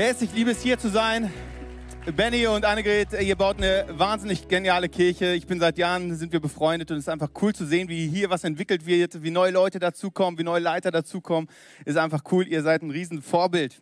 [0.00, 1.30] Yes, ich liebe es hier zu sein.
[2.16, 5.34] Benny und Annegret, ihr baut eine wahnsinnig geniale Kirche.
[5.34, 8.08] Ich bin seit Jahren, sind wir befreundet und es ist einfach cool zu sehen, wie
[8.08, 11.50] hier was entwickelt wird, wie neue Leute dazukommen, wie neue Leiter dazukommen.
[11.84, 12.48] Ist einfach cool.
[12.48, 13.78] Ihr seid ein Riesenvorbild.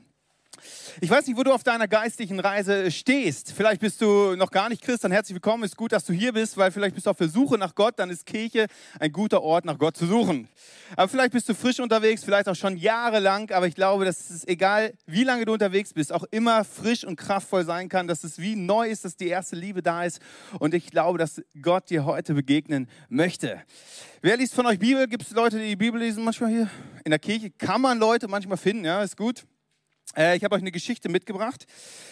[1.00, 3.52] Ich weiß nicht, wo du auf deiner geistlichen Reise stehst.
[3.52, 5.64] Vielleicht bist du noch gar nicht Christ, dann herzlich willkommen.
[5.64, 7.98] Ist gut, dass du hier bist, weil vielleicht bist du auf der Suche nach Gott,
[7.98, 8.66] dann ist Kirche
[8.98, 10.48] ein guter Ort, nach Gott zu suchen.
[10.96, 14.46] Aber vielleicht bist du frisch unterwegs, vielleicht auch schon jahrelang, aber ich glaube, dass es
[14.48, 18.38] egal, wie lange du unterwegs bist, auch immer frisch und kraftvoll sein kann, dass es
[18.38, 20.20] wie neu ist, dass die erste Liebe da ist.
[20.58, 23.62] Und ich glaube, dass Gott dir heute begegnen möchte.
[24.20, 25.06] Wer liest von euch Bibel?
[25.06, 26.70] Gibt es Leute, die die Bibel lesen manchmal hier?
[27.04, 29.44] In der Kirche kann man Leute manchmal finden, ja, ist gut.
[30.18, 31.64] Äh, ich habe euch eine Geschichte mitgebracht.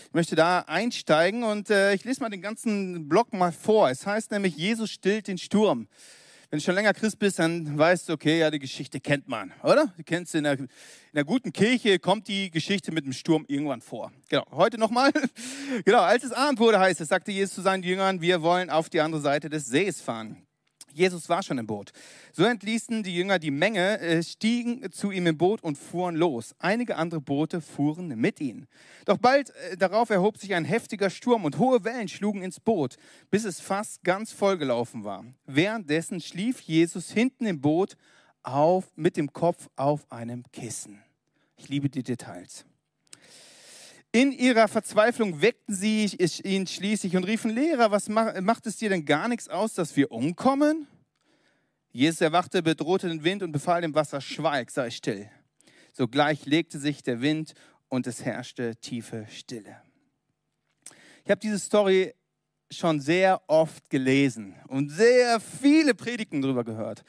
[0.06, 3.91] Ich möchte da einsteigen und äh, ich lese mal den ganzen Blog mal vor.
[3.91, 5.88] Es heißt nämlich, Jesus stillt den Sturm.
[6.48, 9.52] Wenn du schon länger Christ bist, dann weißt du, okay, ja, die Geschichte kennt man,
[9.65, 9.92] oder?
[9.96, 10.69] Du kennst in der, in
[11.12, 14.12] der guten Kirche kommt die Geschichte mit dem Sturm irgendwann vor.
[14.29, 15.10] Genau, heute nochmal.
[15.84, 18.88] genau, als es Abend wurde, heißt es, sagte Jesus zu seinen Jüngern, wir wollen auf
[18.88, 20.46] die andere Seite des Sees fahren.
[20.97, 21.93] Jesus war schon im Boot.
[22.33, 26.55] So entließen die Jünger die Menge, äh, stiegen zu ihm im Boot und fuhren los.
[26.59, 28.66] Einige andere Boote fuhren mit ihnen.
[29.05, 32.97] Doch bald äh, darauf erhob sich ein heftiger Sturm und hohe Wellen schlugen ins Boot,
[33.30, 35.24] bis es fast ganz vollgelaufen war.
[35.45, 37.97] Währenddessen schlief Jesus hinten im Boot
[38.43, 41.02] auf, mit dem Kopf auf einem Kissen.
[41.59, 42.65] Ich liebe die Details.
[44.16, 46.06] In ihrer Verzweiflung weckten sie
[46.42, 50.10] ihn schließlich und riefen, Lehrer, was macht es dir denn gar nichts aus, dass wir
[50.10, 50.86] umkommen?
[51.90, 55.28] Jesus erwachte, bedrohte den Wind und befahl dem Wasser, schweig, sei still.
[55.92, 57.52] Sogleich legte sich der Wind
[57.90, 59.82] und es herrschte tiefe Stille.
[61.26, 62.14] Ich habe diese Story
[62.70, 67.04] schon sehr oft gelesen und sehr viele Predigten darüber gehört.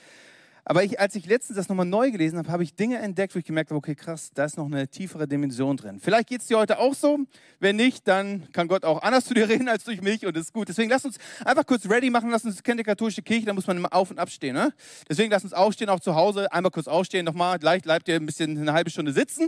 [0.69, 3.39] Aber ich, als ich letztens das nochmal neu gelesen habe, habe ich Dinge entdeckt, wo
[3.39, 6.01] ich gemerkt habe, okay, krass, da ist noch eine tiefere Dimension drin.
[6.01, 7.19] Vielleicht geht es dir heute auch so.
[7.61, 10.47] Wenn nicht, dann kann Gott auch anders zu dir reden als durch mich und das
[10.47, 10.67] ist gut.
[10.67, 12.31] Deswegen lass uns einfach kurz ready machen.
[12.31, 14.55] Lass uns, kennt die katholische Kirche, da muss man immer auf und abstehen.
[14.55, 14.73] Ne?
[15.07, 16.51] Deswegen lass uns aufstehen, auch zu Hause.
[16.51, 17.59] Einmal kurz aufstehen nochmal.
[17.59, 19.47] Gleich bleibt ihr ein bisschen eine halbe Stunde sitzen.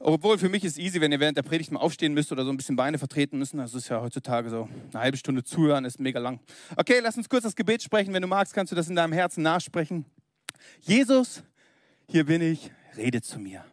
[0.00, 2.50] Obwohl für mich ist easy, wenn ihr während der Predigt mal aufstehen müsst oder so
[2.50, 3.56] ein bisschen Beine vertreten müssen.
[3.56, 6.40] Das ist ja heutzutage so eine halbe Stunde zuhören, ist mega lang.
[6.76, 8.12] Okay, lass uns kurz das Gebet sprechen.
[8.12, 10.04] Wenn du magst, kannst du das in deinem Herzen nachsprechen.
[10.80, 11.42] Jesus,
[12.08, 13.64] hier bin ich, rede zu mir.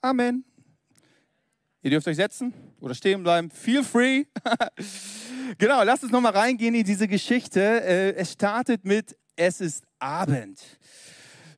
[0.00, 0.44] Amen.
[1.82, 3.50] Ihr dürft euch setzen oder stehen bleiben.
[3.50, 4.24] Feel free.
[5.58, 7.60] genau, lasst uns nochmal reingehen in diese Geschichte.
[7.60, 10.60] Äh, es startet mit, es ist Abend.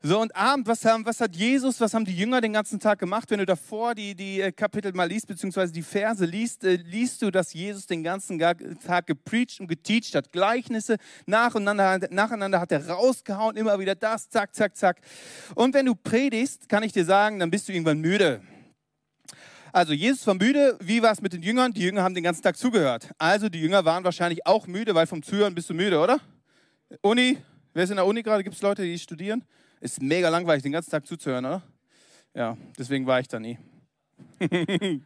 [0.03, 2.99] So, und Abend, was, haben, was hat Jesus, was haben die Jünger den ganzen Tag
[2.99, 3.31] gemacht?
[3.31, 7.23] Wenn du davor die, die äh, Kapitel mal liest, beziehungsweise die Verse liest, äh, liest
[7.23, 10.33] du, dass Jesus den ganzen Tag gepreacht und geteacht hat.
[10.33, 10.97] Gleichnisse
[11.27, 15.01] nacheinander, nacheinander hat er rausgehauen, immer wieder das, zack, zack, zack.
[15.55, 18.43] Und wenn du predigst, kann ich dir sagen, dann bist du irgendwann müde.
[19.73, 20.77] Also Jesus war müde.
[20.81, 21.73] Wie war es mit den Jüngern?
[21.73, 23.11] Die Jünger haben den ganzen Tag zugehört.
[23.19, 26.19] Also die Jünger waren wahrscheinlich auch müde, weil vom Zuhören bist du müde, oder?
[27.03, 27.39] Uni?
[27.75, 28.43] Wer ist in der Uni gerade?
[28.43, 29.45] Gibt es Leute, die studieren?
[29.81, 31.63] Ist mega langweilig, den ganzen Tag zuzuhören, oder?
[32.35, 33.59] Ja, deswegen war ich da nie.
[34.41, 35.03] die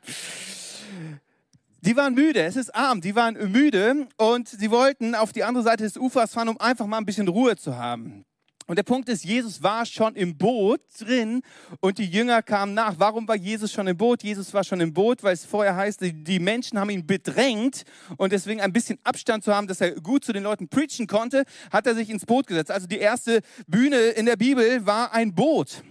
[1.97, 5.85] waren müde, es ist Abend, die waren müde und sie wollten auf die andere Seite
[5.85, 8.25] des Ufers fahren, um einfach mal ein bisschen Ruhe zu haben.
[8.71, 11.43] Und der Punkt ist, Jesus war schon im Boot drin
[11.81, 12.95] und die Jünger kamen nach.
[12.99, 14.23] Warum war Jesus schon im Boot?
[14.23, 17.83] Jesus war schon im Boot, weil es vorher heißt, die Menschen haben ihn bedrängt
[18.17, 21.47] und deswegen ein bisschen Abstand zu haben, dass er gut zu den Leuten preachen konnte,
[21.73, 22.71] hat er sich ins Boot gesetzt.
[22.71, 25.83] Also die erste Bühne in der Bibel war ein Boot.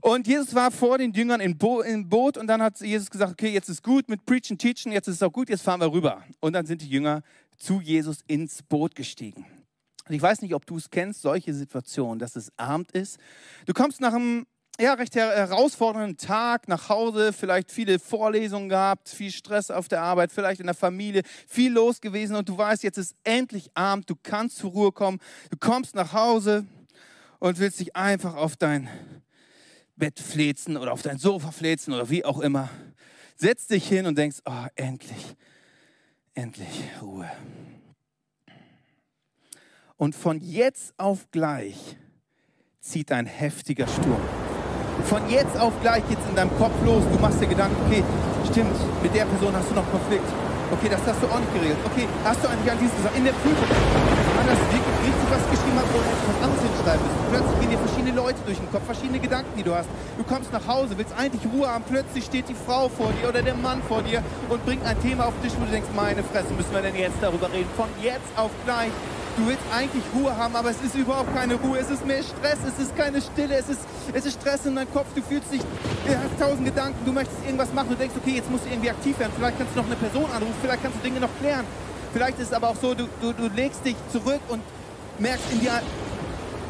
[0.00, 3.32] Und Jesus war vor den Jüngern im, Bo im Boot und dann hat Jesus gesagt,
[3.32, 5.92] okay, jetzt ist gut mit Preachen, Teachen, jetzt ist es auch gut, jetzt fahren wir
[5.92, 6.24] rüber.
[6.40, 7.22] Und dann sind die Jünger
[7.58, 9.44] zu Jesus ins Boot gestiegen.
[10.08, 13.18] Ich weiß nicht, ob du es kennst, solche Situationen, dass es Abend ist.
[13.66, 14.46] Du kommst nach einem
[14.80, 20.32] ja, recht herausfordernden Tag nach Hause, vielleicht viele Vorlesungen gehabt, viel Stress auf der Arbeit,
[20.32, 24.16] vielleicht in der Familie, viel los gewesen und du weißt, jetzt ist endlich Abend, du
[24.20, 25.20] kannst zur Ruhe kommen,
[25.50, 26.66] du kommst nach Hause
[27.38, 28.88] und willst dich einfach auf dein
[29.96, 32.68] Bett flezen oder auf dein Sofa flezen oder wie auch immer.
[33.36, 35.36] Setz dich hin und denkst, oh, endlich,
[36.34, 37.30] endlich Ruhe.
[39.96, 41.96] Und von jetzt auf gleich
[42.80, 44.20] zieht ein heftiger Sturm.
[45.04, 47.04] Von jetzt auf gleich geht es in deinem Kopf los.
[47.12, 48.02] Du machst dir Gedanken, okay,
[48.50, 50.26] stimmt, mit der Person hast du noch Konflikt.
[50.72, 51.78] Okay, das hast du auch nicht geregelt.
[51.86, 53.68] Okay, hast du eigentlich an diesem gesagt, in der Prüfung,
[54.34, 57.24] man das wirklich richtig was geschrieben hat, wo du etwas anderes hinschreiben müssen.
[57.30, 59.88] Plötzlich gehen dir verschiedene Leute durch den Kopf, verschiedene Gedanken, die du hast.
[60.18, 63.42] Du kommst nach Hause, willst eigentlich Ruhe haben, plötzlich steht die Frau vor dir oder
[63.42, 66.22] der Mann vor dir und bringt ein Thema auf den Tisch, wo du denkst, meine
[66.24, 67.70] Fresse, müssen wir denn jetzt darüber reden?
[67.76, 68.90] Von jetzt auf gleich
[69.36, 71.78] Du willst eigentlich Ruhe haben, aber es ist überhaupt keine Ruhe.
[71.78, 73.80] Es ist mehr Stress, es ist keine Stille, es ist,
[74.12, 75.06] es ist Stress in deinem Kopf.
[75.14, 77.88] Du fühlst dich, du hast tausend Gedanken, du möchtest irgendwas machen.
[77.90, 79.32] Du denkst, okay, jetzt musst du irgendwie aktiv werden.
[79.36, 81.64] Vielleicht kannst du noch eine Person anrufen, vielleicht kannst du Dinge noch klären.
[82.12, 84.62] Vielleicht ist es aber auch so, du, du, du legst dich zurück und
[85.18, 85.82] merkst in dir,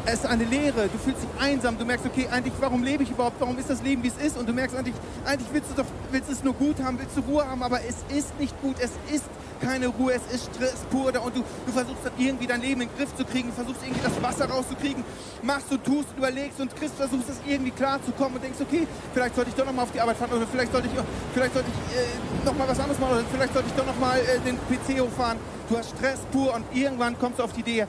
[0.05, 3.09] es ist eine Leere, du fühlst dich einsam, du merkst, okay, eigentlich, warum lebe ich
[3.09, 4.37] überhaupt, warum ist das Leben, wie es ist?
[4.37, 7.21] Und du merkst eigentlich, eigentlich willst du doch, willst es nur gut haben, willst du
[7.21, 9.25] Ruhe haben, aber es ist nicht gut, es ist
[9.61, 11.21] keine Ruhe, es ist Stress pur da.
[11.21, 14.03] Und du, du versuchst dann irgendwie dein Leben in den Griff zu kriegen, versuchst irgendwie
[14.03, 15.03] das Wasser rauszukriegen,
[15.41, 18.87] machst und tust, überlegst und kriegst, versuchst es irgendwie klar zu kommen und denkst, okay,
[19.13, 20.93] vielleicht sollte ich doch nochmal auf die Arbeit fahren oder vielleicht sollte ich,
[21.33, 24.39] vielleicht sollte ich äh, nochmal was anderes machen oder vielleicht sollte ich doch nochmal äh,
[24.45, 25.39] den PC hochfahren.
[25.69, 27.87] Du hast Stress pur und irgendwann kommst du auf die Idee,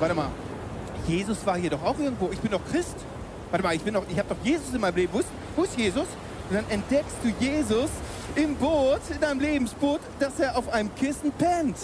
[0.00, 0.30] warte mal,
[1.08, 2.30] Jesus war hier doch auch irgendwo.
[2.32, 2.96] Ich bin doch Christ.
[3.50, 5.12] Warte mal, ich, bin doch, ich habe doch Jesus in meinem Leben.
[5.12, 6.06] Wo ist, wo ist Jesus?
[6.48, 7.90] Und dann entdeckst du Jesus
[8.34, 11.76] im Boot, in deinem Lebensboot, dass er auf einem Kissen pennt.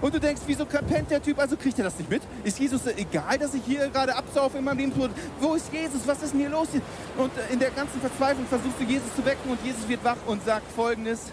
[0.00, 1.38] Und du denkst, wieso pennt der Typ?
[1.38, 2.22] Also kriegt er das nicht mit?
[2.42, 5.10] Ist Jesus egal, dass ich hier gerade absaufe in meinem Lebensboot?
[5.40, 6.06] Wo ist Jesus?
[6.06, 6.68] Was ist denn hier los?
[7.18, 10.44] Und in der ganzen Verzweiflung versuchst du Jesus zu wecken und Jesus wird wach und
[10.44, 11.32] sagt folgendes.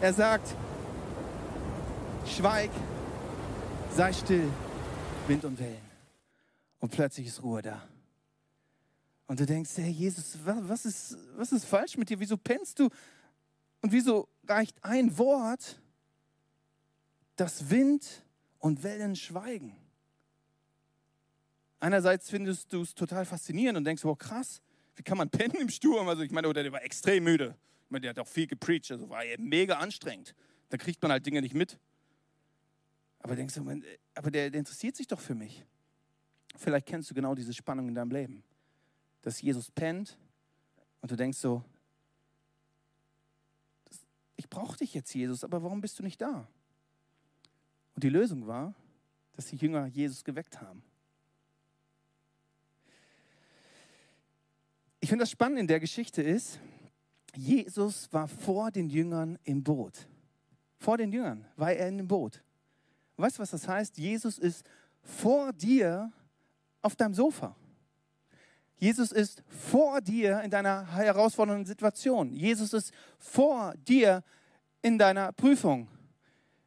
[0.00, 0.48] Er sagt,
[2.26, 2.70] schweig,
[3.94, 4.48] sei still,
[5.26, 5.87] Wind und Wellen.
[6.78, 7.88] Und plötzlich ist Ruhe da.
[9.26, 12.18] Und du denkst, Herr Jesus, was ist, was ist falsch mit dir?
[12.18, 12.88] Wieso pennst du?
[13.82, 15.80] Und wieso reicht ein Wort,
[17.36, 18.24] dass Wind
[18.58, 19.76] und Wellen schweigen?
[21.80, 24.60] Einerseits findest du es total faszinierend und denkst, wow, krass,
[24.96, 26.08] wie kann man pennen im Sturm?
[26.08, 27.54] Also ich meine, oder der war extrem müde.
[27.84, 30.34] Ich meine, der hat auch viel gepreacht, also war mega anstrengend.
[30.70, 31.78] Da kriegt man halt Dinge nicht mit.
[33.20, 33.82] Aber denkst du,
[34.14, 35.64] aber der, der interessiert sich doch für mich.
[36.58, 38.42] Vielleicht kennst du genau diese Spannung in deinem Leben.
[39.22, 40.18] Dass Jesus pennt
[41.00, 41.62] und du denkst so,
[44.34, 46.48] ich brauche dich jetzt, Jesus, aber warum bist du nicht da?
[47.94, 48.74] Und die Lösung war,
[49.34, 50.82] dass die Jünger Jesus geweckt haben.
[54.98, 56.58] Ich finde das spannend in der Geschichte ist,
[57.36, 60.08] Jesus war vor den Jüngern im Boot.
[60.78, 62.42] Vor den Jüngern war er in dem Boot.
[63.16, 63.96] Weißt du, was das heißt?
[63.96, 64.68] Jesus ist
[65.02, 66.12] vor dir
[66.82, 67.56] auf deinem Sofa.
[68.76, 72.32] Jesus ist vor dir in deiner herausfordernden Situation.
[72.32, 74.22] Jesus ist vor dir
[74.82, 75.88] in deiner Prüfung.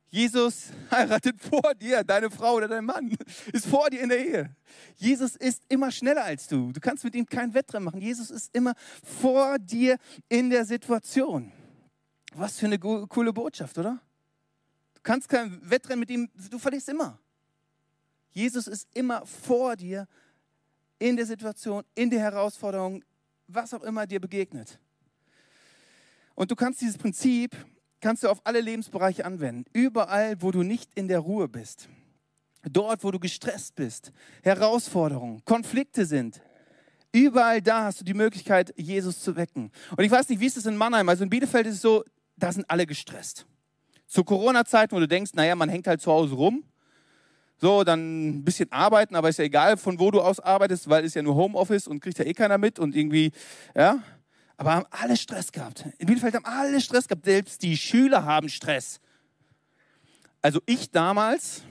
[0.10, 3.16] Jesus heiratet vor dir, deine Frau oder dein Mann
[3.54, 4.56] ist vor dir in der Ehe.
[4.98, 6.74] Jesus ist immer schneller als du.
[6.74, 8.02] Du kannst mit ihm kein Wettrennen machen.
[8.02, 8.74] Jesus ist immer
[9.22, 9.98] vor dir
[10.28, 11.54] in der Situation.
[12.36, 14.02] Was für eine coole Botschaft, oder?
[14.96, 17.18] Du kannst kein Wettrennen mit ihm, du verlierst immer.
[18.32, 20.08] Jesus ist immer vor dir
[21.00, 23.04] in der Situation, in der Herausforderung,
[23.48, 24.80] was auch immer dir begegnet.
[26.36, 27.56] Und du kannst dieses Prinzip,
[28.00, 29.66] kannst du auf alle Lebensbereiche anwenden.
[29.74, 31.90] Überall, wo du nicht in der Ruhe bist.
[32.64, 34.12] Dort, wo du gestresst bist,
[34.44, 36.42] Herausforderungen, Konflikte sind.
[37.12, 39.72] Überall da hast du die Möglichkeit, Jesus zu wecken.
[39.98, 41.10] Und ich weiß nicht, wie ist es in Mannheim?
[41.10, 42.04] Also in Bielefeld ist es so,
[42.38, 43.46] da sind alle gestresst.
[44.08, 46.64] Zu Corona-Zeiten, wo du denkst, naja, man hängt halt zu Hause rum
[47.62, 51.06] so, dann ein bisschen arbeiten, aber ist ja egal, von wo du aus arbeitest, weil
[51.06, 53.32] es ja nur Homeoffice und kriegt ja eh keiner mit und irgendwie,
[53.76, 54.02] ja.
[54.58, 55.86] Aber haben alle Stress gehabt.
[56.00, 57.26] In Bielefeld haben alle Stress gehabt.
[57.26, 59.00] Selbst die Schüler haben Stress.
[60.42, 61.62] Also ich damals,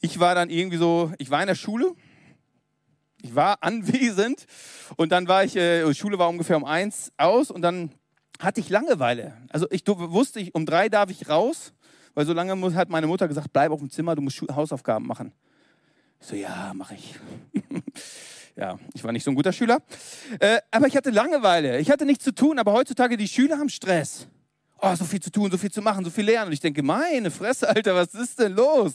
[0.00, 1.94] ich war dann irgendwie so, ich war in der Schule,
[3.20, 4.46] ich war anwesend
[4.96, 7.92] und dann war ich, äh, Schule war ungefähr um eins aus und dann
[8.38, 9.36] hatte ich Langeweile.
[9.50, 11.74] Also ich wusste, ich, um drei darf ich raus
[12.18, 15.30] weil so lange hat meine Mutter gesagt, bleib auf dem Zimmer, du musst Hausaufgaben machen.
[16.20, 17.14] Ich so, ja, mache ich.
[18.56, 19.78] ja, ich war nicht so ein guter Schüler.
[20.40, 21.78] Äh, aber ich hatte Langeweile.
[21.78, 24.26] Ich hatte nichts zu tun, aber heutzutage die Schüler haben Stress.
[24.80, 26.48] Oh, so viel zu tun, so viel zu machen, so viel lernen.
[26.48, 28.94] Und ich denke, meine Fresse, Alter, was ist denn los?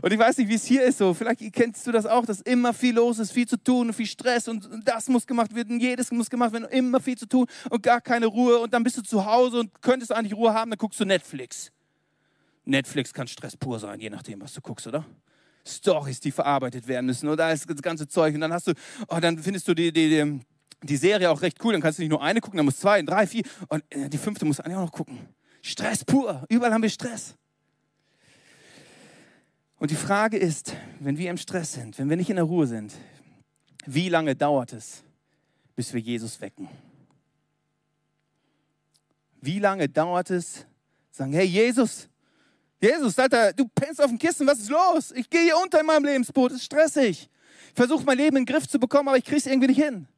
[0.00, 1.14] Und ich weiß nicht, wie es hier ist so.
[1.14, 4.46] Vielleicht kennst du das auch, dass immer viel los ist, viel zu tun, viel Stress
[4.46, 8.00] und das muss gemacht werden, jedes muss gemacht werden, immer viel zu tun und gar
[8.00, 8.60] keine Ruhe.
[8.60, 11.72] Und dann bist du zu Hause und könntest eigentlich Ruhe haben, dann guckst du Netflix.
[12.64, 15.04] Netflix kann Stress pur sein, je nachdem, was du guckst, oder?
[15.66, 18.34] Stories, die verarbeitet werden müssen oder das ganze Zeug.
[18.34, 18.72] Und dann hast du,
[19.08, 20.40] oh, dann findest du die, die, die,
[20.82, 21.72] die Serie auch recht cool.
[21.72, 24.08] Dann kannst du nicht nur eine gucken, dann musst du zwei, drei, vier und äh,
[24.08, 25.18] die fünfte musst du eigentlich auch noch gucken.
[25.62, 26.44] Stress pur.
[26.48, 27.36] Überall haben wir Stress.
[29.78, 32.66] Und die Frage ist, wenn wir im Stress sind, wenn wir nicht in der Ruhe
[32.66, 32.92] sind,
[33.84, 35.02] wie lange dauert es,
[35.74, 36.68] bis wir Jesus wecken?
[39.40, 40.66] Wie lange dauert es,
[41.10, 42.08] sagen, hey Jesus,
[42.82, 45.12] Jesus, Alter, du pennst auf dem Kissen, was ist los?
[45.12, 47.30] Ich gehe hier unter in meinem Lebensboot, es ist stressig.
[47.68, 49.80] Ich versuche mein Leben in den Griff zu bekommen, aber ich kriege es irgendwie nicht
[49.80, 50.08] hin.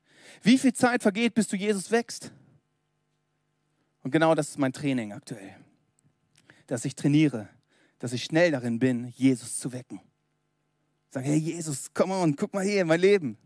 [0.43, 2.33] Wie viel Zeit vergeht, bis du Jesus wächst?
[4.03, 5.55] Und genau das ist mein Training aktuell.
[6.67, 7.51] Dass ich trainiere,
[7.99, 10.01] dass ich schnell darin bin, Jesus zu wecken.
[11.11, 13.37] Sag, hey Jesus, komm on, guck mal hier, mein Leben.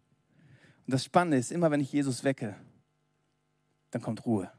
[0.87, 2.55] Und das Spannende ist, immer wenn ich Jesus wecke,
[3.91, 4.51] dann kommt Ruhe.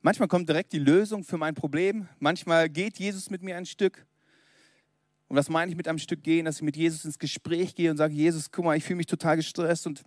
[0.00, 2.08] Manchmal kommt direkt die Lösung für mein Problem.
[2.18, 4.06] Manchmal geht Jesus mit mir ein Stück.
[5.26, 6.44] Und was meine ich mit einem Stück gehen?
[6.44, 9.06] Dass ich mit Jesus ins Gespräch gehe und sage, Jesus, guck mal, ich fühle mich
[9.06, 10.02] total gestresst und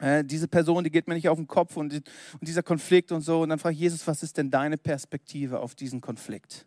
[0.00, 2.04] äh, diese Person, die geht mir nicht auf den Kopf und, und
[2.40, 3.42] dieser Konflikt und so.
[3.42, 6.66] Und dann frage ich Jesus, was ist denn deine Perspektive auf diesen Konflikt?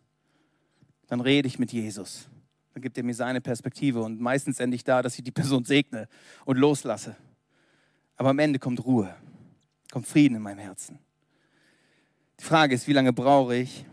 [1.08, 2.28] Dann rede ich mit Jesus.
[2.74, 5.64] Dann gibt er mir seine Perspektive und meistens ende ich da, dass ich die Person
[5.64, 6.06] segne
[6.44, 7.16] und loslasse.
[8.16, 9.14] Aber am Ende kommt Ruhe,
[9.90, 10.98] kommt Frieden in meinem Herzen.
[12.40, 13.84] Die Frage ist, wie lange brauche ich,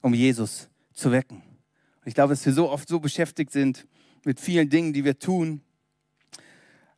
[0.00, 1.42] um Jesus zu wecken?
[2.00, 3.86] Und ich glaube, dass wir so oft so beschäftigt sind
[4.24, 5.60] mit vielen Dingen, die wir tun.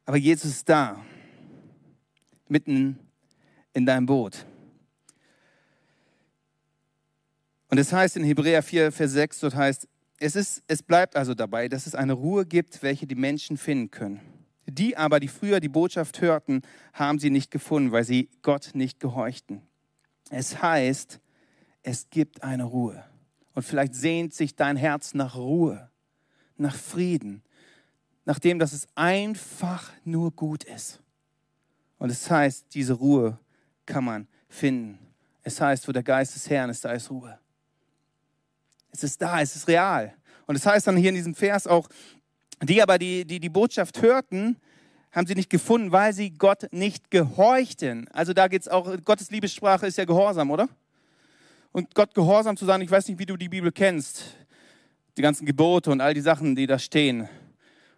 [0.05, 1.05] Aber Jesus ist da,
[2.49, 2.99] mitten
[3.73, 4.45] in deinem Boot.
[7.69, 11.35] Und es heißt in Hebräer 4, Vers 6, dort heißt, es, ist, es bleibt also
[11.35, 14.21] dabei, dass es eine Ruhe gibt, welche die Menschen finden können.
[14.67, 19.01] Die aber, die früher die Botschaft hörten, haben sie nicht gefunden, weil sie Gott nicht
[19.01, 19.63] gehorchten.
[20.31, 21.21] Es heißt,
[21.83, 23.05] es gibt eine Ruhe.
[23.55, 25.91] Und vielleicht sehnt sich dein Herz nach Ruhe,
[26.57, 27.43] nach Frieden,
[28.25, 31.01] nach dem, dass es einfach nur gut ist.
[31.99, 33.39] Und es heißt, diese Ruhe
[33.85, 34.99] kann man finden.
[35.43, 37.39] Es heißt, wo der Geist des Herrn ist, da ist Ruhe.
[38.93, 40.15] Es ist da, es ist real.
[40.47, 41.89] Und es heißt dann hier in diesem Vers auch,
[42.63, 44.57] die aber die, die, die Botschaft hörten,
[45.13, 48.09] haben sie nicht gefunden, weil sie Gott nicht gehorchten.
[48.13, 50.69] Also da geht es auch, Gottes Liebessprache ist ja Gehorsam, oder?
[51.73, 54.37] Und Gott gehorsam zu sein, ich weiß nicht, wie du die Bibel kennst,
[55.17, 57.29] die ganzen Gebote und all die Sachen, die da stehen.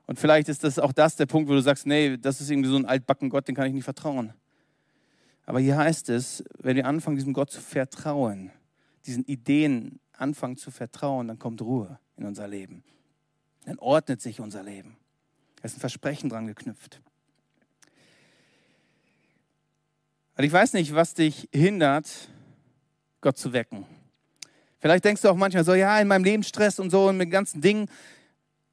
[0.07, 2.69] Und vielleicht ist das auch das der Punkt, wo du sagst, nee, das ist irgendwie
[2.69, 4.35] so ein altbacken Gott, den kann ich nicht vertrauen.
[5.47, 8.51] Aber hier heißt es, wenn wir anfangen, diesem Gott zu vertrauen,
[9.07, 12.85] diesen Ideen anfangen zu vertrauen, dann kommt Ruhe in unser Leben.
[13.65, 14.97] Dann ordnet sich unser Leben.
[15.63, 17.01] Da ist ein Versprechen dran geknüpft.
[20.37, 22.09] Und ich weiß nicht, was dich hindert,
[23.21, 23.87] Gott zu wecken.
[24.81, 27.61] Vielleicht denkst du auch manchmal so, ja, in meinem Lebensstress und so und mit ganzen
[27.61, 27.89] Dingen.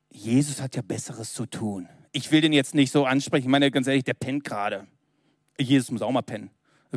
[0.09, 1.87] Jesus hat ja Besseres zu tun.
[2.11, 3.45] Ich will den jetzt nicht so ansprechen.
[3.45, 4.87] Ich meine, ganz ehrlich, der pennt gerade.
[5.59, 6.49] Jesus muss auch mal pennen.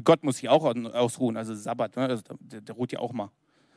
[0.05, 2.09] Gott muss sich auch ausruhen, also Sabbat, ne?
[2.09, 3.31] Also der, der ruht ja auch mal.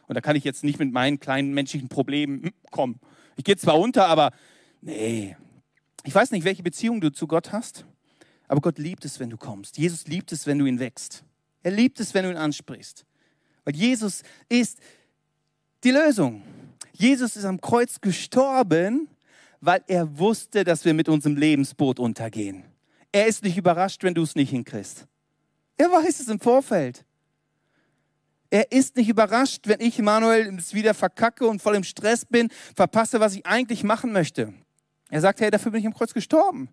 [0.07, 3.01] Und da kann ich jetzt nicht mit meinen kleinen menschlichen Problemen hm, kommen.
[3.35, 4.31] Ich gehe zwar unter, aber
[4.79, 5.35] nee,
[6.05, 7.85] ich weiß nicht, welche Beziehung du zu Gott hast,
[8.47, 9.77] aber Gott liebt es, wenn du kommst.
[9.77, 11.23] Jesus liebt es, wenn du ihn wächst.
[11.63, 13.05] Er liebt es, wenn du ihn ansprichst.
[13.63, 14.79] Weil Jesus ist
[15.83, 16.43] die Lösung.
[16.93, 19.09] Jesus ist am Kreuz gestorben,
[19.61, 22.63] weil er wusste, dass wir mit unserem Lebensboot untergehen.
[23.11, 25.07] Er ist nicht überrascht, wenn du es nicht hinkriegst.
[25.77, 27.03] Er weiß es im Vorfeld.
[28.51, 32.49] Er ist nicht überrascht, wenn ich, Manuel, es wieder verkacke und voll im Stress bin,
[32.75, 34.53] verpasse, was ich eigentlich machen möchte.
[35.09, 36.69] Er sagt, hey, dafür bin ich am Kreuz gestorben.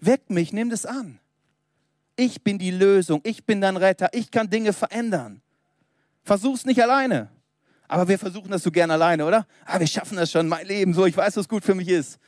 [0.00, 1.20] Weck mich, nimm das an.
[2.16, 5.40] Ich bin die Lösung, ich bin dein Retter, ich kann Dinge verändern.
[6.24, 7.30] Versuch's nicht alleine.
[7.88, 9.46] Aber wir versuchen das so gern alleine, oder?
[9.64, 12.18] Ah, wir schaffen das schon, mein Leben so, ich weiß, was gut für mich ist.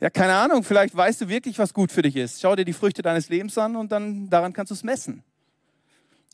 [0.00, 2.40] Ja, keine Ahnung, vielleicht weißt du wirklich, was gut für dich ist.
[2.40, 5.22] Schau dir die Früchte deines Lebens an und dann daran kannst du es messen.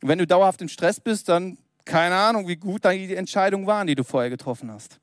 [0.00, 3.94] Wenn du dauerhaft im Stress bist, dann keine Ahnung, wie gut die Entscheidungen waren, die
[3.94, 4.98] du vorher getroffen hast.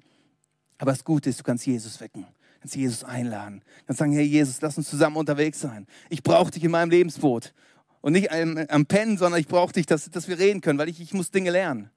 [0.77, 2.25] Aber das Gute ist, du kannst Jesus wecken
[2.65, 3.61] kannst Jesus einladen.
[3.85, 5.85] Kannst sagen, hey Jesus, lass uns zusammen unterwegs sein.
[6.09, 7.53] Ich brauche dich in meinem Lebensboot.
[8.01, 10.89] Und nicht am, am Pennen, sondern ich brauche dich, dass, dass wir reden können, weil
[10.89, 11.91] ich, ich muss Dinge lernen.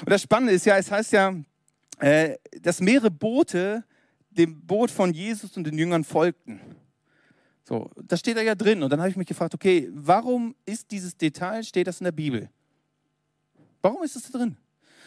[0.00, 1.34] Und das Spannende ist ja, es heißt ja,
[1.98, 3.82] äh, dass mehrere Boote
[4.30, 6.60] dem Boot von Jesus und den Jüngern folgten.
[7.64, 8.84] So, das steht da ja drin.
[8.84, 12.12] Und dann habe ich mich gefragt, okay, warum ist dieses Detail, steht das in der
[12.12, 12.48] Bibel?
[13.82, 14.56] Warum ist das da drin?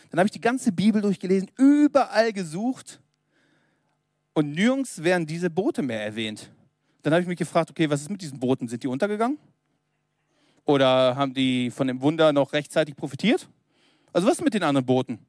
[0.09, 3.00] Dann habe ich die ganze Bibel durchgelesen, überall gesucht
[4.33, 6.51] und nirgends werden diese Boote mehr erwähnt.
[7.03, 8.67] Dann habe ich mich gefragt, okay, was ist mit diesen Booten?
[8.67, 9.37] Sind die untergegangen?
[10.65, 13.49] Oder haben die von dem Wunder noch rechtzeitig profitiert?
[14.13, 15.19] Also was ist mit den anderen Booten?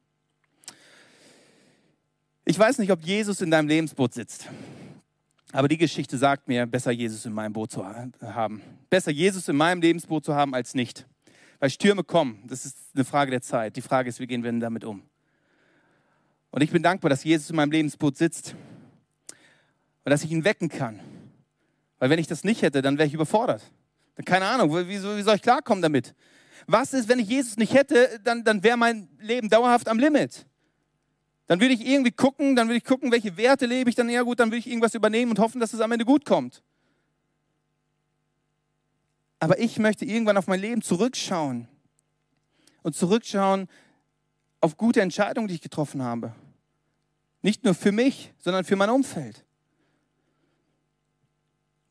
[2.44, 4.48] Ich weiß nicht, ob Jesus in deinem Lebensboot sitzt.
[5.52, 8.62] Aber die Geschichte sagt mir, besser Jesus in meinem Boot zu haben.
[8.90, 11.06] Besser Jesus in meinem Lebensboot zu haben als nicht.
[11.60, 12.42] Weil Stürme kommen.
[12.46, 13.76] Das ist eine Frage der Zeit.
[13.76, 15.02] Die Frage ist, wie gehen wir denn damit um?
[16.50, 18.54] Und ich bin dankbar, dass Jesus in meinem Lebensboot sitzt
[20.04, 21.00] und dass ich ihn wecken kann.
[21.98, 23.62] Weil wenn ich das nicht hätte, dann wäre ich überfordert.
[24.24, 26.14] Keine Ahnung, wie, wie soll ich klarkommen damit?
[26.66, 30.46] Was ist, wenn ich Jesus nicht hätte, dann, dann wäre mein Leben dauerhaft am Limit.
[31.46, 34.24] Dann würde ich irgendwie gucken, dann würde ich gucken, welche Werte lebe ich dann eher
[34.24, 36.62] gut, dann würde ich irgendwas übernehmen und hoffen, dass es am Ende gut kommt.
[39.38, 41.66] Aber ich möchte irgendwann auf mein Leben zurückschauen
[42.82, 43.68] und zurückschauen
[44.60, 46.32] auf gute Entscheidungen, die ich getroffen habe.
[47.42, 49.44] Nicht nur für mich, sondern für mein Umfeld.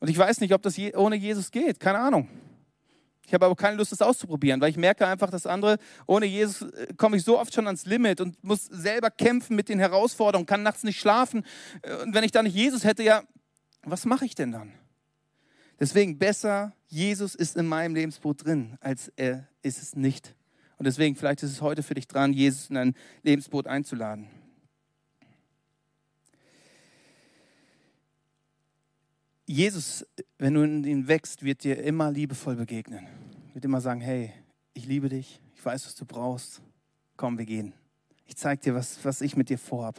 [0.02, 2.28] Und ich weiß nicht, ob das ohne Jesus geht, keine Ahnung.
[3.24, 5.78] Ich habe aber keine Lust, das auszuprobieren, weil ich merke einfach, dass andere,
[6.08, 9.68] ohne Jesus äh, komme ich so oft schon ans Limit und muss selber kämpfen mit
[9.68, 11.44] den Herausforderungen, kann nachts nicht schlafen.
[11.82, 13.22] Äh, und wenn ich da nicht Jesus hätte, ja,
[13.84, 14.72] was mache ich denn dann?
[15.78, 20.34] Deswegen besser, Jesus ist in meinem Lebensboot drin, als er ist es nicht.
[20.78, 24.26] Und deswegen, vielleicht ist es heute für dich dran, Jesus in dein Lebensboot einzuladen.
[29.46, 30.06] Jesus,
[30.38, 33.06] wenn du in ihn wächst, wird dir immer liebevoll begegnen.
[33.52, 34.32] Wird immer sagen, hey,
[34.72, 36.62] ich liebe dich, ich weiß, was du brauchst.
[37.16, 37.74] Komm, wir gehen.
[38.26, 39.98] Ich zeige dir, was, was ich mit dir vorhab.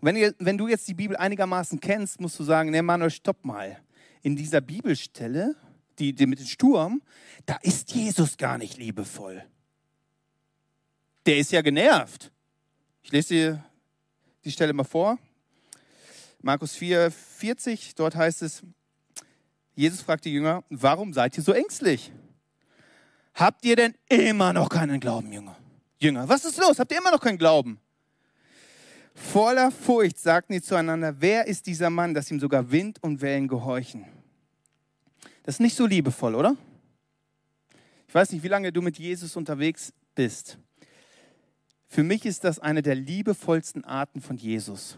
[0.00, 3.44] Und wenn, wenn du jetzt die Bibel einigermaßen kennst, musst du sagen, ne Manuel, stopp
[3.44, 3.78] mal.
[4.22, 5.56] In dieser Bibelstelle,
[5.98, 7.02] die, die mit dem Sturm,
[7.46, 9.44] da ist Jesus gar nicht liebevoll.
[11.26, 12.32] Der ist ja genervt.
[13.02, 13.64] Ich lese dir
[14.44, 15.18] die Stelle mal vor.
[16.42, 18.62] Markus 4, 40, dort heißt es,
[19.74, 22.12] Jesus fragt die Jünger, warum seid ihr so ängstlich?
[23.34, 25.56] Habt ihr denn immer noch keinen Glauben, Jünger?
[25.98, 26.78] Jünger, was ist los?
[26.78, 27.78] Habt ihr immer noch keinen Glauben?
[29.14, 33.48] Voller Furcht sagten sie zueinander, wer ist dieser Mann, dass ihm sogar Wind und Wellen
[33.48, 34.06] gehorchen?
[35.42, 36.56] Das ist nicht so liebevoll, oder?
[38.08, 40.58] Ich weiß nicht, wie lange du mit Jesus unterwegs bist.
[41.86, 44.96] Für mich ist das eine der liebevollsten Arten von Jesus.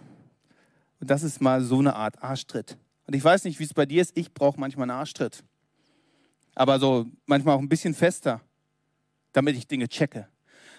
[1.03, 2.79] Und das ist mal so eine Art Arschtritt.
[3.09, 4.17] Und ich weiß nicht, wie es bei dir ist.
[4.17, 5.43] Ich brauche manchmal einen Arschtritt.
[6.55, 8.41] Aber so manchmal auch ein bisschen fester,
[9.33, 10.29] damit ich Dinge checke.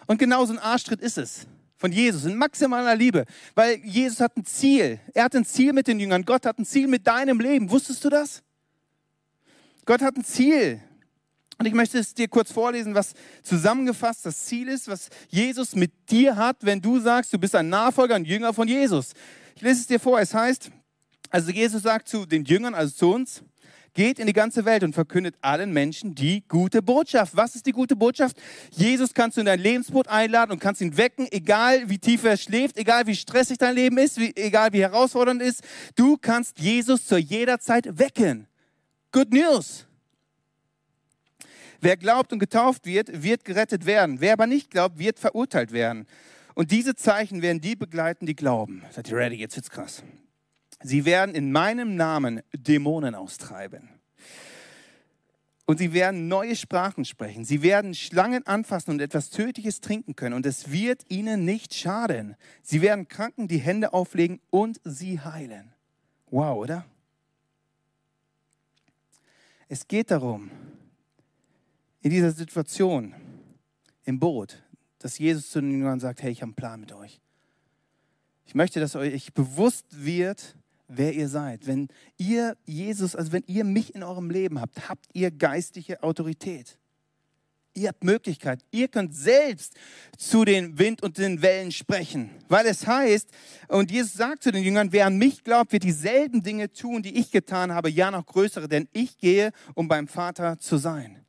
[0.07, 4.37] Und genau so ein Arschtritt ist es von Jesus in maximaler Liebe, weil Jesus hat
[4.37, 4.97] ein Ziel.
[5.13, 6.23] Er hat ein Ziel mit den Jüngern.
[6.23, 7.69] Gott hat ein Ziel mit deinem Leben.
[7.69, 8.41] Wusstest du das?
[9.83, 10.79] Gott hat ein Ziel.
[11.57, 15.91] Und ich möchte es dir kurz vorlesen, was zusammengefasst das Ziel ist, was Jesus mit
[16.09, 19.13] dir hat, wenn du sagst, du bist ein Nachfolger, ein Jünger von Jesus.
[19.55, 20.19] Ich lese es dir vor.
[20.19, 20.71] Es heißt,
[21.29, 23.43] also Jesus sagt zu den Jüngern, also zu uns,
[23.93, 27.35] geht in die ganze Welt und verkündet allen Menschen die gute Botschaft.
[27.35, 28.37] Was ist die gute Botschaft?
[28.71, 32.37] Jesus kannst du in dein Lebensboot einladen und kannst ihn wecken, egal wie tief er
[32.37, 35.61] schläft, egal wie stressig dein Leben ist, wie, egal wie herausfordernd ist.
[35.95, 38.47] Du kannst Jesus zu jeder Zeit wecken.
[39.11, 39.85] Good News.
[41.83, 44.21] Wer glaubt und getauft wird, wird gerettet werden.
[44.21, 46.07] Wer aber nicht glaubt, wird verurteilt werden.
[46.55, 48.83] Und diese Zeichen werden die begleiten, die glauben.
[48.91, 49.35] Seid ihr ready?
[49.35, 50.01] Jetzt wird's krass.
[50.81, 53.89] Sie werden in meinem Namen Dämonen austreiben.
[55.65, 57.43] Und sie werden neue Sprachen sprechen.
[57.43, 60.35] Sie werden Schlangen anfassen und etwas Tödliches trinken können.
[60.35, 62.37] Und es wird ihnen nicht schaden.
[62.61, 65.73] Sie werden Kranken die Hände auflegen und sie heilen.
[66.31, 66.85] Wow, oder?
[69.67, 70.49] Es geht darum,
[72.03, 73.13] in dieser Situation
[74.03, 74.61] im Boot,
[74.99, 77.19] dass Jesus zu den Jüngern sagt, hey, ich habe einen Plan mit euch.
[78.45, 80.57] Ich möchte, dass euch bewusst wird,
[80.89, 81.65] wer ihr seid.
[81.65, 81.87] Wenn
[82.17, 86.77] ihr Jesus, also wenn ihr mich in eurem Leben habt, habt ihr geistige Autorität.
[87.73, 88.63] Ihr habt Möglichkeit.
[88.69, 89.73] Ihr könnt selbst
[90.17, 92.29] zu den Wind und den Wellen sprechen.
[92.49, 93.29] Weil es heißt,
[93.69, 97.17] und Jesus sagt zu den Jüngern, wer an mich glaubt, wird dieselben Dinge tun, die
[97.17, 101.23] ich getan habe, ja noch größere, denn ich gehe, um beim Vater zu sein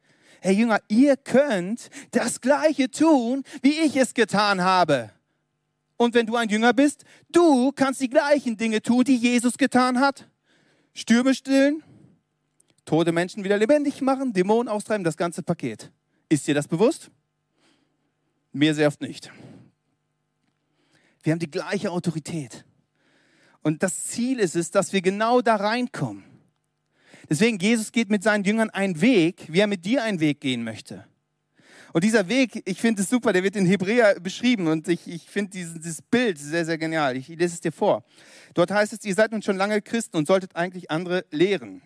[0.45, 5.11] hey Jünger, ihr könnt das Gleiche tun, wie ich es getan habe.
[5.97, 10.01] Und wenn du ein Jünger bist, du kannst die gleichen Dinge tun, die Jesus getan
[10.01, 10.29] hat.
[10.93, 11.83] Stürme stillen,
[12.85, 15.91] tote Menschen wieder lebendig machen, Dämonen austreiben, das ganze Paket.
[16.29, 17.11] Ist dir das bewusst?
[18.53, 19.33] Mir sehr oft nicht.
[21.23, 22.67] Wir haben die gleiche Autorität.
[23.63, 26.34] Und das Ziel ist es, dass wir genau da reinkommen.
[27.29, 30.65] Deswegen, Jesus geht mit seinen Jüngern einen Weg, wie er mit dir einen Weg gehen
[30.65, 31.05] möchte.
[31.95, 35.23] Und dieser Weg, ich finde es super, der wird in Hebräer beschrieben und ich, ich
[35.31, 37.17] finde dieses, dieses, Bild sehr, sehr genial.
[37.17, 38.03] Ich lese es dir vor.
[38.55, 41.83] Dort heißt es, ihr seid nun schon lange Christen und solltet eigentlich andere lehren.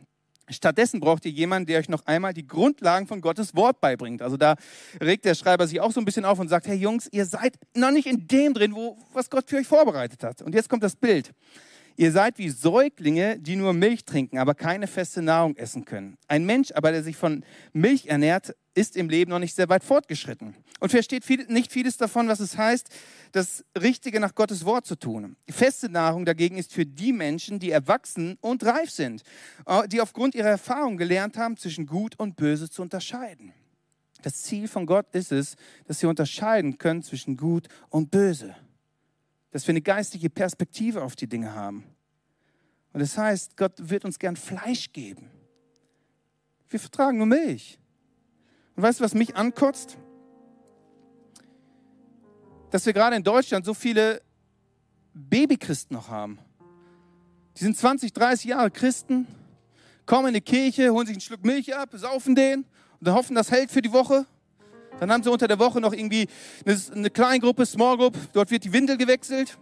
[0.48, 4.22] Stattdessen braucht ihr jemanden, der euch noch einmal die Grundlagen von Gottes Wort beibringt.
[4.22, 4.56] Also da
[4.98, 7.56] regt der Schreiber sich auch so ein bisschen auf und sagt, hey Jungs, ihr seid
[7.74, 10.40] noch nicht in dem drin, wo, was Gott für euch vorbereitet hat.
[10.40, 11.32] Und jetzt kommt das Bild.
[12.00, 16.16] Ihr seid wie Säuglinge, die nur Milch trinken, aber keine feste Nahrung essen können.
[16.28, 19.82] Ein Mensch aber, der sich von Milch ernährt, ist im Leben noch nicht sehr weit
[19.82, 22.88] fortgeschritten und versteht viel, nicht vieles davon, was es heißt,
[23.32, 25.34] das Richtige nach Gottes Wort zu tun.
[25.50, 29.24] Feste Nahrung dagegen ist für die Menschen, die erwachsen und reif sind,
[29.66, 33.52] äh, die aufgrund ihrer Erfahrung gelernt haben, zwischen Gut und Böse zu unterscheiden.
[34.22, 35.56] Das Ziel von Gott ist es,
[35.88, 38.54] dass wir unterscheiden können zwischen Gut und Böse
[39.50, 41.84] dass wir eine geistige Perspektive auf die Dinge haben.
[42.92, 45.30] Und das heißt, Gott wird uns gern Fleisch geben.
[46.68, 47.78] Wir vertragen nur Milch.
[48.76, 49.98] Und weißt du, was mich ankotzt?
[52.70, 54.22] dass wir gerade in Deutschland so viele
[55.14, 56.38] Babychristen noch haben.
[57.56, 59.26] Die sind 20, 30 Jahre Christen,
[60.06, 62.60] kommen in die Kirche, holen sich einen Schluck Milch ab, saufen den
[63.00, 64.26] und dann hoffen, das hält für die Woche.
[65.00, 66.26] Dann haben sie unter der Woche noch irgendwie
[66.66, 69.58] eine, eine Kleingruppe, Small Group, dort wird die Windel gewechselt.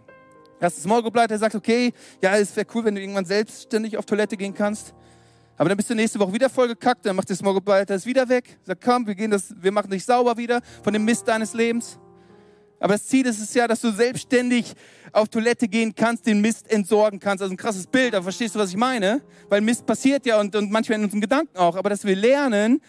[0.59, 4.05] Das Small Group Leiter sagt, okay, ja, es wäre cool, wenn du irgendwann selbstständig auf
[4.05, 4.93] Toilette gehen kannst.
[5.57, 7.95] Aber dann bist du nächste Woche wieder voll gekackt, dann macht der Small Group Leiter
[7.95, 8.57] es wieder weg.
[8.63, 11.99] Sagt, komm, wir gehen das, wir machen dich sauber wieder von dem Mist deines Lebens.
[12.79, 14.73] Aber das Ziel ist es ja, dass du selbstständig
[15.11, 17.41] auf Toilette gehen kannst, den Mist entsorgen kannst.
[17.41, 19.21] Also ein krasses Bild, aber verstehst du, was ich meine?
[19.49, 21.75] Weil Mist passiert ja und, und manchmal in unseren Gedanken auch.
[21.75, 22.79] Aber dass wir lernen,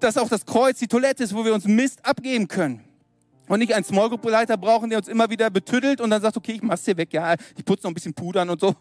[0.00, 2.84] dass auch das Kreuz die Toilette ist, wo wir uns Mist abgeben können.
[3.48, 6.36] Und nicht einen Small Group Leiter brauchen, der uns immer wieder betüttelt und dann sagt,
[6.36, 8.74] okay, ich mach's hier weg, ja, ich putze noch ein bisschen Pudern und so.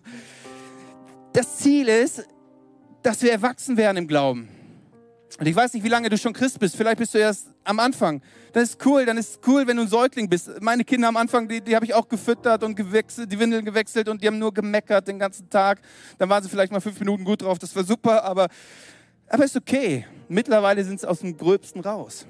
[1.34, 2.26] Das Ziel ist,
[3.04, 4.50] dass wir erwachsen werden im Glauben.
[5.38, 6.78] Und ich weiß nicht, wie lange du schon Christ bist.
[6.78, 8.22] Vielleicht bist du erst am Anfang.
[8.54, 10.50] Dann ist cool, dann ist es cool, wenn du ein Säugling bist.
[10.62, 14.08] Meine Kinder am Anfang, die, die habe ich auch gefüttert und gewechselt, die Windeln gewechselt
[14.08, 15.82] und die haben nur gemeckert den ganzen Tag.
[16.18, 18.48] Dann waren sie vielleicht mal fünf Minuten gut drauf, das war super, aber,
[19.28, 20.06] aber ist okay.
[20.28, 22.26] Mittlerweile sind sie aus dem Gröbsten raus.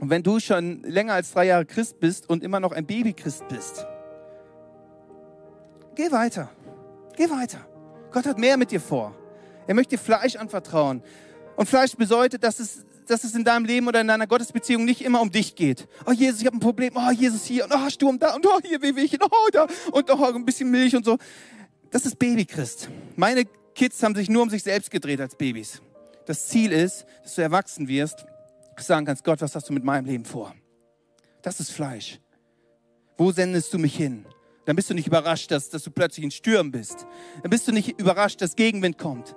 [0.00, 3.46] Und wenn du schon länger als drei Jahre Christ bist und immer noch ein Babychrist
[3.48, 3.86] bist,
[5.94, 6.50] geh weiter.
[7.16, 7.66] Geh weiter.
[8.12, 9.14] Gott hat mehr mit dir vor.
[9.66, 11.02] Er möchte dir Fleisch anvertrauen.
[11.56, 15.02] Und Fleisch bedeutet, dass es, dass es in deinem Leben oder in deiner Gottesbeziehung nicht
[15.02, 15.88] immer um dich geht.
[16.04, 16.92] Oh Jesus, ich habe ein Problem.
[16.94, 19.18] Oh Jesus hier und oh Sturm da und oh hier Wehwehchen.
[19.22, 21.16] Oh da und oh ein bisschen Milch und so.
[21.90, 22.90] Das ist Babychrist.
[23.16, 25.80] Meine Kids haben sich nur um sich selbst gedreht als Babys.
[26.26, 28.26] Das Ziel ist, dass du erwachsen wirst,
[28.78, 30.54] sagen kannst, Gott, was hast du mit meinem Leben vor?
[31.40, 32.20] Das ist Fleisch.
[33.16, 34.26] Wo sendest du mich hin?
[34.66, 37.06] Dann bist du nicht überrascht, dass, dass du plötzlich in Stürmen bist.
[37.40, 39.34] Dann bist du nicht überrascht, dass Gegenwind kommt.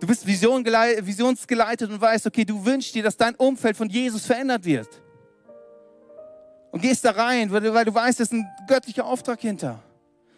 [0.00, 4.24] Du bist Vision visionsgeleitet und weißt, okay, du wünschst dir, dass dein Umfeld von Jesus
[4.24, 4.88] verändert wird.
[6.70, 9.82] Und gehst da rein, weil du, weil du weißt, es ist ein göttlicher Auftrag hinter.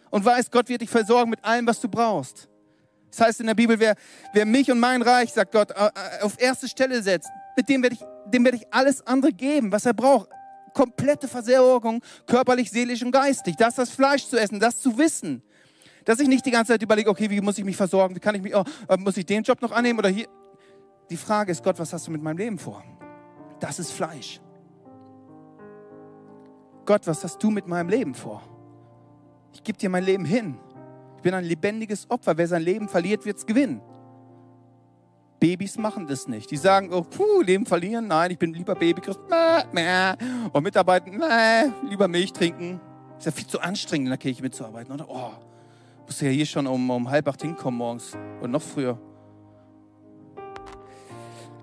[0.09, 2.48] Und weißt, Gott wird dich versorgen mit allem, was du brauchst.
[3.09, 3.95] Das heißt in der Bibel, wer,
[4.33, 7.81] wer mich und mein Reich, sagt Gott, äh, äh, auf erste Stelle setzt, mit dem
[7.81, 10.29] werde ich, dem werde ich alles andere geben, was er braucht.
[10.73, 13.55] Komplette Versorgung, körperlich, seelisch und geistig.
[13.57, 15.41] Das, das Fleisch zu essen, das zu wissen.
[16.05, 18.15] Dass ich nicht die ganze Zeit überlege, okay, wie muss ich mich versorgen?
[18.15, 20.27] Wie kann ich mich, oh, äh, muss ich den Job noch annehmen oder hier?
[21.09, 22.83] Die Frage ist, Gott, was hast du mit meinem Leben vor?
[23.59, 24.39] Das ist Fleisch.
[26.85, 28.41] Gott, was hast du mit meinem Leben vor?
[29.53, 30.57] Ich gebe dir mein Leben hin.
[31.19, 32.37] Ich bin ein lebendiges Opfer.
[32.37, 33.81] Wer sein Leben verliert, wird es gewinnen.
[35.37, 36.49] Babys machen das nicht.
[36.49, 38.07] Die sagen, oh, puh, Leben verlieren.
[38.07, 39.19] Nein, ich bin lieber Babychrist.
[40.53, 41.21] Und mitarbeiten,
[41.89, 42.79] lieber Milch trinken.
[43.17, 45.09] Ist ja viel zu anstrengend, in der Kirche mitzuarbeiten, oder?
[45.09, 45.31] Oh,
[46.05, 48.97] musst du ja hier schon um, um halb acht hinkommen morgens und noch früher.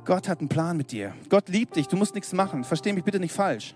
[0.05, 1.15] Gott hat einen Plan mit dir.
[1.31, 1.89] Gott liebt dich.
[1.89, 2.63] Du musst nichts machen.
[2.63, 3.75] Versteh mich bitte nicht falsch.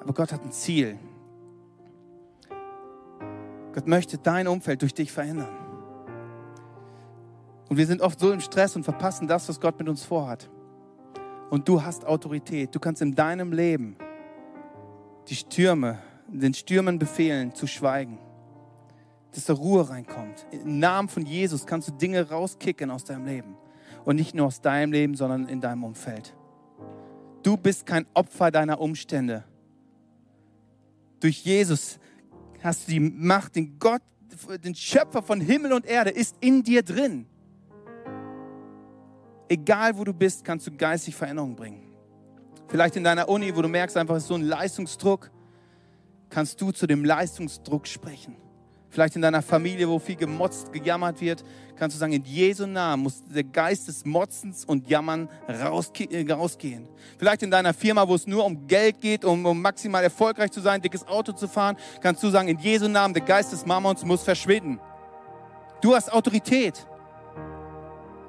[0.00, 0.96] Aber Gott hat ein Ziel.
[3.74, 5.54] Gott möchte dein Umfeld durch dich verändern.
[7.68, 10.48] Und wir sind oft so im Stress und verpassen das, was Gott mit uns vorhat.
[11.50, 12.74] Und du hast Autorität.
[12.74, 13.96] Du kannst in deinem Leben
[15.28, 18.18] die Stürme, den Stürmen befehlen, zu schweigen
[19.34, 20.46] dass da Ruhe reinkommt.
[20.52, 23.56] Im Namen von Jesus kannst du Dinge rauskicken aus deinem Leben.
[24.04, 26.34] Und nicht nur aus deinem Leben, sondern in deinem Umfeld.
[27.42, 29.44] Du bist kein Opfer deiner Umstände.
[31.20, 31.98] Durch Jesus
[32.64, 34.02] hast du die Macht, den Gott,
[34.64, 37.26] den Schöpfer von Himmel und Erde ist in dir drin.
[39.48, 41.94] Egal wo du bist, kannst du geistig Veränderungen bringen.
[42.66, 45.30] Vielleicht in deiner Uni, wo du merkst, einfach ist so ein Leistungsdruck,
[46.30, 48.36] kannst du zu dem Leistungsdruck sprechen.
[48.94, 51.42] Vielleicht in deiner Familie, wo viel gemotzt, gejammert wird,
[51.74, 55.64] kannst du sagen, in Jesu Namen muss der Geist des Motzens und Jammern äh,
[56.32, 56.88] rausgehen.
[57.18, 60.60] Vielleicht in deiner Firma, wo es nur um Geld geht, um, um maximal erfolgreich zu
[60.60, 64.04] sein, dickes Auto zu fahren, kannst du sagen, in Jesu Namen, der Geist des Mammons
[64.04, 64.78] muss verschwinden.
[65.80, 66.86] Du hast Autorität.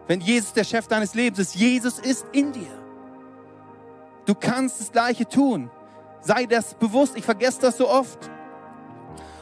[0.08, 2.84] Wenn Jesus der Chef deines Lebens ist, Jesus ist in dir.
[4.26, 5.70] Du kannst das Gleiche tun.
[6.22, 7.16] Sei das bewusst.
[7.16, 8.32] Ich vergesse das so oft.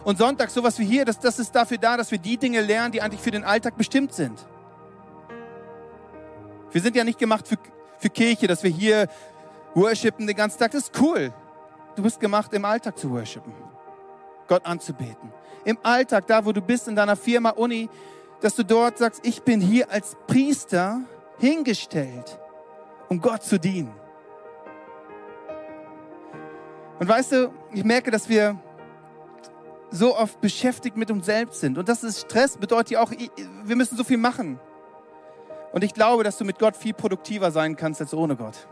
[0.04, 2.92] Und Sonntag, sowas wie hier, das, das ist dafür da, dass wir die Dinge lernen,
[2.92, 4.46] die eigentlich für den Alltag bestimmt sind.
[6.72, 7.58] Wir sind ja nicht gemacht für,
[7.98, 9.08] für Kirche, dass wir hier
[9.74, 10.72] worshipen den ganzen Tag.
[10.72, 11.32] Das ist cool.
[11.96, 13.54] Du bist gemacht, im Alltag zu worshipen.
[14.48, 15.32] Gott anzubeten.
[15.64, 17.90] Im Alltag, da wo du bist, in deiner Firma, Uni,
[18.42, 21.02] dass du dort sagst, ich bin hier als Priester
[21.40, 22.38] hingestellt,
[23.08, 23.94] um Gott zu dienen.
[27.00, 28.60] Und weißt du, ich merke, dass wir
[29.94, 31.78] so oft beschäftigt mit uns selbst sind.
[31.78, 33.12] Und das ist Stress, bedeutet ja auch,
[33.64, 34.60] wir müssen so viel machen.
[35.72, 38.68] Und ich glaube, dass du mit Gott viel produktiver sein kannst als ohne Gott.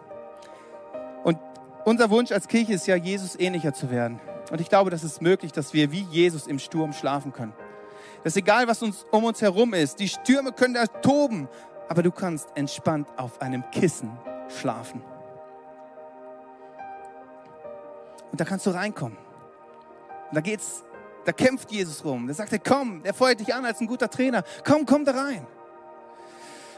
[1.23, 1.37] Und
[1.85, 4.19] Unser Wunsch als Kirche ist ja, Jesus ähnlicher zu werden.
[4.51, 7.53] Und ich glaube, das ist möglich, dass wir wie Jesus im Sturm schlafen können.
[8.23, 11.47] Dass egal, was uns um uns herum ist, die Stürme können da toben,
[11.87, 14.11] aber du kannst entspannt auf einem Kissen
[14.59, 15.01] schlafen.
[18.31, 19.17] Und da kannst du reinkommen.
[20.29, 20.83] Und da geht's,
[21.25, 22.27] da kämpft Jesus rum.
[22.27, 24.43] Da sagt er, komm, der feuert dich an als ein guter Trainer.
[24.65, 25.45] Komm, komm da rein.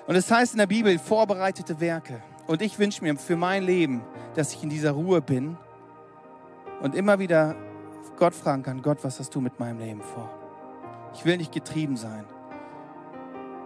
[0.06, 2.22] Und es das heißt in der Bibel, vorbereitete Werke.
[2.46, 4.02] Und ich wünsche mir für mein Leben,
[4.36, 5.58] dass ich in dieser Ruhe bin
[6.82, 7.56] und immer wieder
[8.18, 10.30] Gott fragen kann, Gott, was hast du mit meinem Leben vor?
[11.14, 12.26] Ich will nicht getrieben sein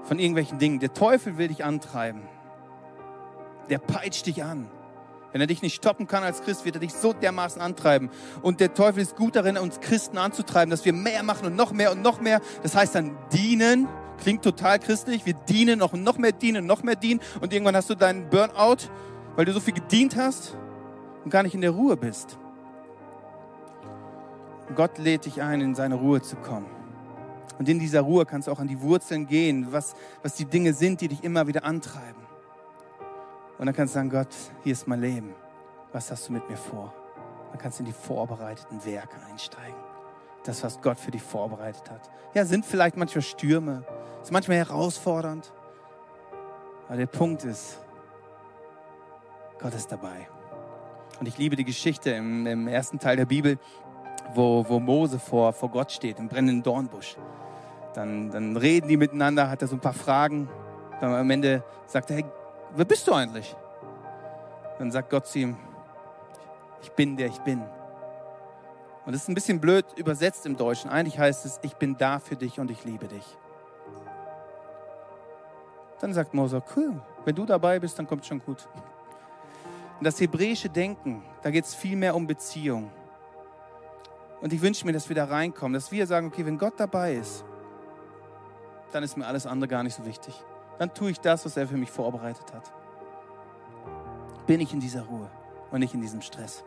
[0.03, 0.79] von irgendwelchen Dingen.
[0.79, 2.21] Der Teufel will dich antreiben.
[3.69, 4.69] Der peitscht dich an.
[5.31, 8.09] Wenn er dich nicht stoppen kann als Christ, wird er dich so dermaßen antreiben.
[8.41, 11.71] Und der Teufel ist gut darin, uns Christen anzutreiben, dass wir mehr machen und noch
[11.71, 12.41] mehr und noch mehr.
[12.63, 13.87] Das heißt dann dienen.
[14.19, 15.25] Klingt total christlich.
[15.25, 17.19] Wir dienen noch und noch mehr dienen, noch mehr dienen.
[17.39, 18.89] Und irgendwann hast du deinen Burnout,
[19.35, 20.57] weil du so viel gedient hast
[21.23, 22.37] und gar nicht in der Ruhe bist.
[24.75, 26.67] Gott lädt dich ein, in seine Ruhe zu kommen.
[27.59, 30.73] Und in dieser Ruhe kannst du auch an die Wurzeln gehen, was, was die Dinge
[30.73, 32.26] sind, die dich immer wieder antreiben.
[33.58, 34.28] Und dann kannst du sagen, Gott,
[34.63, 35.34] hier ist mein Leben.
[35.91, 36.93] Was hast du mit mir vor?
[37.52, 39.76] Dann kannst du in die vorbereiteten Werke einsteigen.
[40.43, 42.10] Das, was Gott für dich vorbereitet hat.
[42.34, 43.84] Ja, sind vielleicht manchmal Stürme,
[44.22, 45.52] ist manchmal herausfordernd.
[46.88, 47.80] Aber der Punkt ist,
[49.60, 50.28] Gott ist dabei.
[51.20, 53.58] Und ich liebe die Geschichte im, im ersten Teil der Bibel,
[54.34, 57.17] wo, wo Mose vor, vor Gott steht, im brennenden Dornbusch.
[57.93, 60.48] Dann, dann reden die miteinander, hat er so ein paar Fragen.
[61.02, 62.26] Dann am Ende sagt er, hey,
[62.75, 63.56] wer bist du eigentlich?
[64.80, 65.58] Dann sagt Gott zu ihm,
[66.82, 67.62] ich bin der ich bin.
[69.06, 70.89] Und das ist ein bisschen blöd übersetzt im Deutschen.
[70.89, 73.25] Eigentlich heißt es, ich bin da für dich und ich liebe dich.
[75.99, 78.67] Dann sagt Mose, cool, wenn du dabei bist, dann kommt schon gut.
[79.97, 82.91] Und das hebräische Denken, da geht es viel mehr um Beziehung.
[84.41, 87.13] Und ich wünsche mir, dass wir da reinkommen, dass wir sagen, okay, wenn Gott dabei
[87.15, 87.43] ist,
[88.91, 90.36] dann ist mir alles andere gar nicht so wichtig.
[90.79, 92.71] Dann tue ich das, was er für mich vorbereitet hat.
[94.45, 95.29] Bin ich in dieser Ruhe
[95.71, 96.63] und nicht in diesem Stress.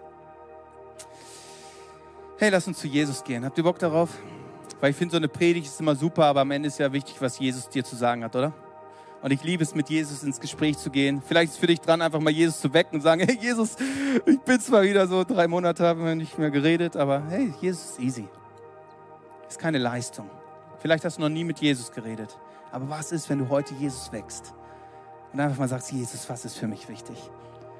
[2.38, 3.44] Hey, lass uns zu Jesus gehen.
[3.44, 4.10] Habt ihr Bock darauf?
[4.80, 7.16] Weil ich finde, so eine Predigt ist immer super, aber am Ende ist ja wichtig,
[7.20, 8.52] was Jesus dir zu sagen hat, oder?
[9.22, 11.20] Und ich liebe es, mit Jesus ins Gespräch zu gehen.
[11.20, 13.76] Vielleicht ist es für dich dran, einfach mal Jesus zu wecken und sagen, hey Jesus,
[14.24, 17.90] ich bin zwar wieder so drei Monate, haben wir nicht mehr geredet, aber hey, Jesus
[17.90, 18.28] ist easy.
[19.46, 20.30] Ist keine Leistung.
[20.78, 22.38] Vielleicht hast du noch nie mit Jesus geredet.
[22.72, 24.54] Aber was ist, wenn du heute Jesus wächst?
[25.32, 27.16] Und einfach mal sagst, Jesus, was ist für mich wichtig?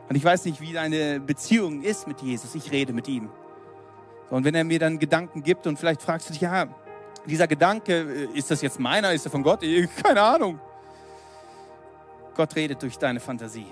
[0.08, 2.54] Und ich weiß nicht, wie deine Beziehung ist mit Jesus.
[2.54, 3.30] Ich rede mit ihm.
[4.28, 6.66] Und wenn er mir dann Gedanken gibt und vielleicht fragst du dich, ja,
[7.26, 9.60] dieser Gedanke, äh, ist das jetzt meiner, ist er von Gott?
[10.02, 10.58] Keine Ahnung.
[12.34, 13.66] Gott redet durch deine Fantasie.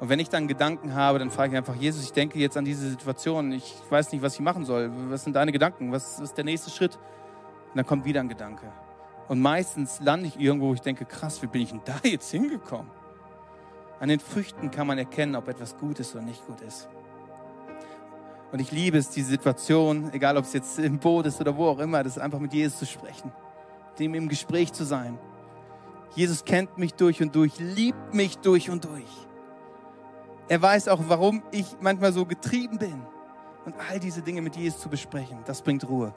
[0.00, 2.64] Und wenn ich dann Gedanken habe, dann frage ich einfach, Jesus, ich denke jetzt an
[2.64, 3.52] diese Situation.
[3.52, 4.90] Ich weiß nicht, was ich machen soll.
[5.10, 5.92] Was sind deine Gedanken?
[5.92, 6.96] Was ist der nächste Schritt?
[6.96, 8.72] Und dann kommt wieder ein Gedanke.
[9.30, 12.32] Und meistens lande ich irgendwo, wo ich denke, krass, wie bin ich denn da jetzt
[12.32, 12.90] hingekommen?
[14.00, 16.88] An den Früchten kann man erkennen, ob etwas gut ist oder nicht gut ist.
[18.50, 21.68] Und ich liebe es, diese Situation, egal ob es jetzt im Boot ist oder wo
[21.68, 23.30] auch immer, das einfach mit Jesus zu sprechen,
[24.00, 25.16] dem im Gespräch zu sein.
[26.16, 29.28] Jesus kennt mich durch und durch, liebt mich durch und durch.
[30.48, 33.00] Er weiß auch, warum ich manchmal so getrieben bin.
[33.64, 36.12] Und all diese Dinge mit Jesus zu besprechen, das bringt Ruhe.